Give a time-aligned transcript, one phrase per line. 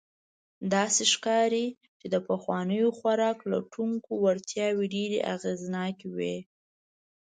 [0.73, 1.67] داسې ښکاري،
[1.99, 6.37] چې د پخوانیو خوراک لټونکو وړتیاوې ډېر اغېزناکې وې.